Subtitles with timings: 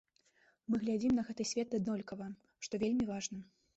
[0.69, 2.31] Мы глядзім на гэты свет аднолькава,
[2.69, 3.39] што вельмі важна.